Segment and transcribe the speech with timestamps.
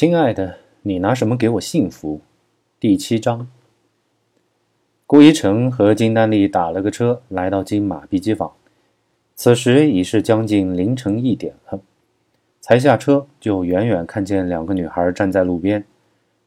[0.00, 2.20] 亲爱的，你拿什么给我幸福？
[2.78, 3.48] 第七章。
[5.08, 8.52] 郭一成和金丹丽打了个车，来到金马碧鸡坊。
[9.34, 11.80] 此时已是将近凌晨一点了，
[12.60, 15.84] 才下车就远远看见两个女孩站在路边。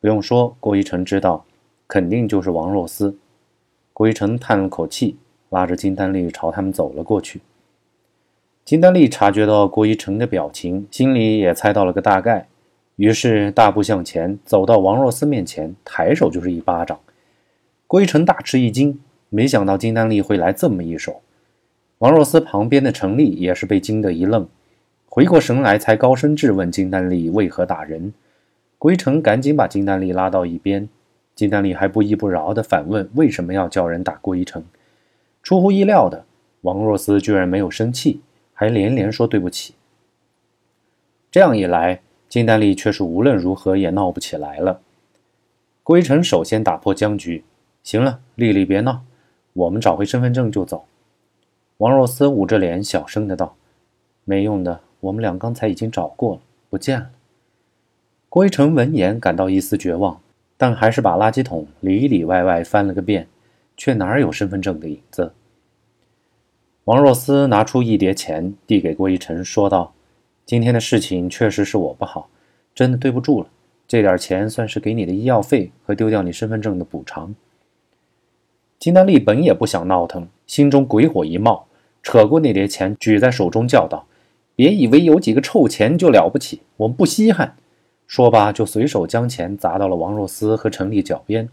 [0.00, 1.44] 不用说，郭一成知道，
[1.88, 3.16] 肯定就是王若思。
[3.92, 5.16] 郭一成叹了口气，
[5.50, 7.40] 拉着金丹丽朝他们走了过去。
[8.64, 12.46] 金丹丽察觉到郭一成的表情，心里也猜到了个大概。
[13.02, 17.00] 于是大步向前，走到王若思面前，抬手就是一巴掌。
[17.88, 21.20] 归尘大吃一惊，没想到金丹丽会来这么一手。
[21.98, 24.46] 王若思旁边的程丽也是被惊得一愣，
[25.06, 28.14] 回过神来才高声质问金丹丽为何打人。
[28.78, 30.88] 归尘赶紧把金丹丽拉到一边，
[31.34, 34.62] 金丹丽还不依不饶地反问为什么要叫人打郭一成。
[35.42, 36.24] 出乎意料的，
[36.60, 38.20] 王若思居然没有生气，
[38.54, 39.74] 还连连说对不起。
[41.32, 42.00] 这样一来。
[42.32, 44.80] 金丹丽却是无论如何也闹不起来了。
[45.82, 47.44] 郭一成首先打破僵局
[47.84, 49.02] ：“行了，丽丽别闹，
[49.52, 50.86] 我们找回身份证就走。”
[51.76, 53.54] 王若思捂着脸小声的道
[54.24, 57.10] ：“没用的，我们俩刚才已经找过了，不见了。”
[58.30, 60.18] 郭一成闻言感到一丝绝望，
[60.56, 63.28] 但还是把垃圾桶里里外外翻了个遍，
[63.76, 65.34] 却哪有身份证的影子。
[66.84, 69.92] 王若思拿出一叠钱递给郭一成，说道。
[70.44, 72.28] 今天的事情确实是我不好，
[72.74, 73.48] 真的对不住了。
[73.86, 77.34] 这点钱算是给你的医药费和丢掉你身份证的补偿。
[78.78, 81.66] 金丹丽本也不想闹腾，心中鬼火一冒，
[82.02, 84.06] 扯过那叠钱举在手中，叫道
[84.56, 87.56] ：“别以为有几个臭钱就了不起，我们不稀罕。”
[88.08, 91.48] 说罢就随手将钱砸到了王若思和程丽脚边。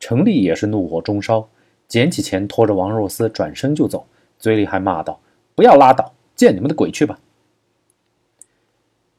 [0.00, 1.48] 程丽也是怒火中烧，
[1.86, 4.06] 捡起钱拖着王若思转身就走，
[4.38, 5.20] 嘴里还骂道
[5.54, 7.18] ：“不要拉倒，见你们的鬼去吧！”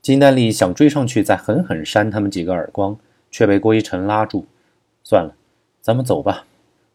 [0.04, 2.98] 金丹丽想追上去再狠狠扇他们几个耳光，
[3.32, 4.46] 却被郭一晨拉住。
[5.02, 5.34] 算了，
[5.80, 6.46] 咱们走吧。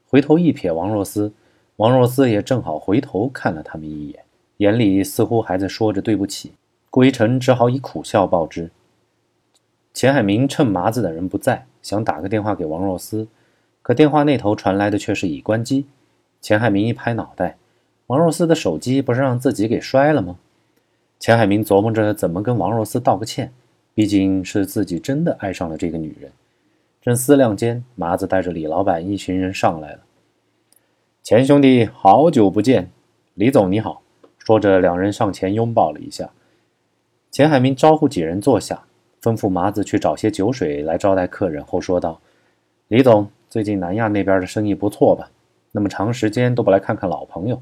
[0.06, 1.32] 回头一瞥王若思，
[1.76, 4.24] 王若思也正好回头看了他们一眼，
[4.58, 6.52] 眼里似乎还在说着对不起。
[6.90, 8.70] 郭一晨只好以苦笑报之。
[9.94, 13.26] 钱海明趁麻子等人不在，想打个电话给王若思，
[13.80, 15.86] 可电话那头传来的却是已关机。
[16.42, 17.56] 钱海明一拍脑袋，
[18.08, 20.36] 王若思的手机不是让自己给摔了吗？
[21.18, 23.52] 钱海明琢磨着怎么跟王若思道个歉，
[23.92, 26.30] 毕竟是自己真的爱上了这个女人。
[27.02, 30.00] 正思量间，麻子带着李老板一群人上来了。
[31.24, 32.90] 钱兄弟，好久不见！
[33.34, 34.02] 李总你好。
[34.38, 36.30] 说着，两人上前拥抱了一下。
[37.30, 38.84] 钱海明招呼几人坐下，
[39.20, 42.20] 吩咐麻子去找些酒水来招待客人，后说道
[42.88, 45.30] ：“李总，最近南亚那边的生意不错吧？
[45.72, 47.60] 那么长时间都不来看看老朋友。”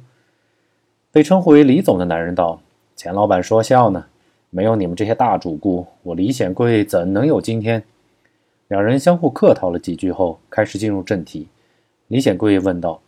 [1.11, 2.61] 被称呼为李总的男人道。
[2.97, 4.07] 钱老板说笑呢，
[4.49, 7.85] 没有你们这些大主顾，我李显贵怎能有今天？
[8.69, 11.47] 两人相互客套了几句后，开始进入正题。
[12.09, 13.03] 李显贵问道：“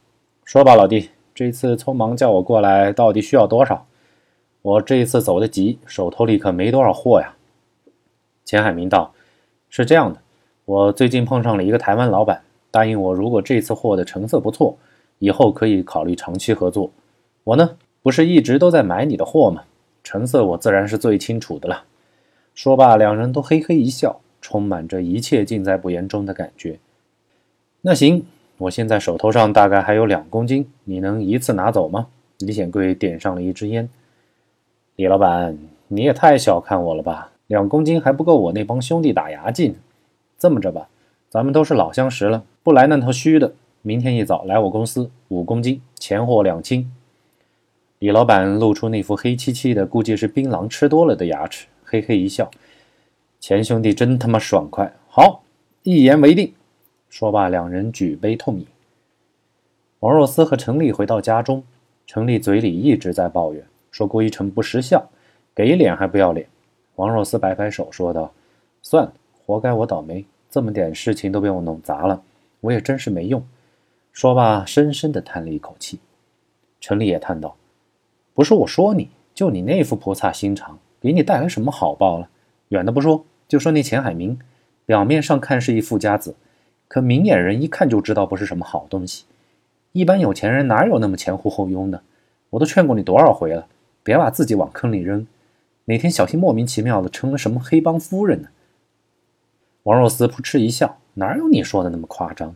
[0.44, 3.86] 说吧，老弟，这次匆忙叫我过来，到底需要多少？
[4.60, 7.34] 我这一次走得急，手头里可没多少货呀。”
[8.44, 9.14] 钱海明道
[9.70, 10.20] ：“是这样的，
[10.66, 14.76] 我最近碰上了一个台湾老板，答应我，如果这次货的成色不错，
[15.18, 16.90] 以后可以考虑长期合作。
[17.44, 19.62] 我呢，不是一直都在买你的货吗？”
[20.08, 21.84] 成色我自然是最清楚的了。
[22.54, 26.78] 说罢，两人都嘿嘿一笑，充满着一切尽在不言中的感觉。
[27.82, 28.24] 那行，
[28.56, 32.06] 我现在手头上大概还有两公斤，你能一次拿走吗？
[32.38, 33.86] 李显贵点上了一支烟。
[34.96, 35.58] 李老板，
[35.88, 37.30] 你也太小看我了吧？
[37.46, 39.74] 两公斤还不够我那帮兄弟打牙祭呢。
[40.38, 40.88] 这么着吧，
[41.28, 43.52] 咱们都是老相识了，不来那套虚的。
[43.82, 46.90] 明天一早来我公司，五公斤，钱货两清。
[48.00, 52.48] 李老板露出那副黑漆漆的，估计是槟榔吃多了的牙齿，嘿嘿一笑。
[53.40, 55.42] 钱兄弟真他妈爽快，好，
[55.82, 56.54] 一言为定。
[57.08, 58.66] 说罢，两人举杯痛饮。
[59.98, 61.64] 王若思和程丽回到家中，
[62.06, 65.04] 程丽嘴里一直在抱怨，说郭一成不识相，
[65.52, 66.46] 给脸还不要脸。
[66.94, 68.32] 王若思摆摆手说道
[68.80, 69.12] ：“算了，
[69.44, 72.22] 活该我倒霉，这么点事情都被我弄砸了，
[72.60, 73.44] 我也真是没用。”
[74.12, 75.98] 说罢，深深地叹了一口气。
[76.80, 77.56] 程丽也叹道。
[78.38, 82.28] 不是我说你，就你那副菩萨心肠，给你带来什么好报了？
[82.68, 84.38] 远的不说，就说那钱海明，
[84.86, 86.36] 表面上看是一富家子，
[86.86, 89.24] 可明眼人一看就知道不是什么好东西。
[89.90, 92.00] 一般有钱人哪有那么前呼后拥的？
[92.50, 93.66] 我都劝过你多少回了，
[94.04, 95.26] 别把自己往坑里扔，
[95.86, 98.50] 哪天小心莫名其妙的成了什么黑帮夫人呢？
[99.82, 102.54] 王若思扑哧一笑，哪有你说的那么夸张？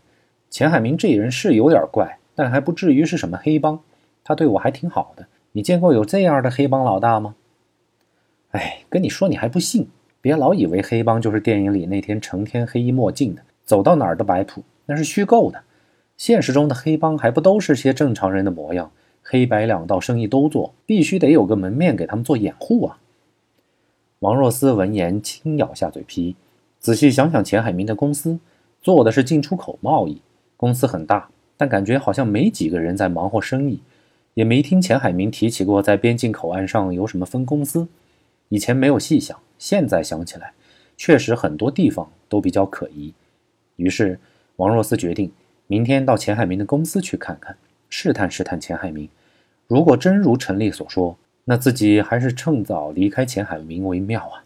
[0.49, 3.81] 钱海明这人是有点怪，但还不至于是什么黑帮，
[4.23, 5.26] 他对我还挺好的。
[5.52, 7.34] 你见过有这样的黑帮老大吗？
[8.52, 9.88] 哎，跟你说你还不信。
[10.20, 15.62] 别老以为黑帮就是电影里那天成天黑衣墨镜的，走到哪儿都摆谱，那是虚构的。
[16.16, 18.90] 现实中的黑帮还不都是些正常人的模样？
[19.22, 22.99] 黑白两道生意都做，必须得有个门面给他们做掩护啊！
[24.20, 26.37] 王若思闻言轻咬下嘴皮，
[26.78, 28.38] 仔细想想钱海明的公司，
[28.81, 30.22] 做的是进出口贸易，
[30.56, 33.81] 公司很大，但感觉好像没几个人在忙活生意，
[34.34, 37.88] 也没听钱海明提起过在边境口岸上有什么分公司。
[38.49, 40.52] 以前没有细想，现在想起来，
[40.96, 43.14] 确实很多地方都比较可疑。
[43.76, 44.19] 于是
[44.56, 45.32] 王若思决定
[45.67, 47.56] 明天到钱海明的公司去看看，
[47.88, 49.08] 试探试探钱海明。
[49.67, 54.44] 如果真如陈丽所说，那自己还是趁早离开钱海明为妙啊。